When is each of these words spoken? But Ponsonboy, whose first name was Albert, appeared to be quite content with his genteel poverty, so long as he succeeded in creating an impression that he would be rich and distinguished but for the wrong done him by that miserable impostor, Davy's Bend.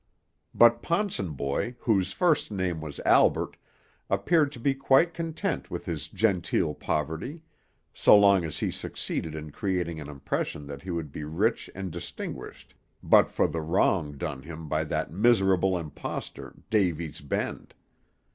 But 0.55 0.81
Ponsonboy, 0.81 1.75
whose 1.81 2.11
first 2.11 2.49
name 2.49 2.81
was 2.81 2.99
Albert, 3.01 3.55
appeared 4.09 4.51
to 4.53 4.59
be 4.59 4.73
quite 4.73 5.13
content 5.13 5.69
with 5.69 5.85
his 5.85 6.07
genteel 6.07 6.73
poverty, 6.73 7.43
so 7.93 8.17
long 8.17 8.43
as 8.43 8.57
he 8.57 8.71
succeeded 8.71 9.35
in 9.35 9.51
creating 9.51 9.99
an 9.99 10.09
impression 10.09 10.65
that 10.65 10.81
he 10.81 10.89
would 10.89 11.11
be 11.11 11.23
rich 11.23 11.69
and 11.75 11.91
distinguished 11.91 12.73
but 13.03 13.29
for 13.29 13.47
the 13.47 13.61
wrong 13.61 14.13
done 14.17 14.41
him 14.41 14.67
by 14.67 14.85
that 14.85 15.11
miserable 15.13 15.77
impostor, 15.77 16.55
Davy's 16.71 17.21
Bend. 17.21 17.75